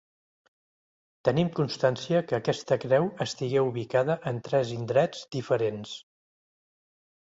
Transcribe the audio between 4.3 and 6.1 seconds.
en tres indrets diferents.